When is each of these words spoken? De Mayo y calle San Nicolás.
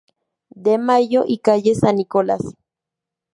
De 0.63 0.79
Mayo 0.79 1.25
y 1.27 1.37
calle 1.37 1.75
San 1.75 1.97
Nicolás. 1.97 2.41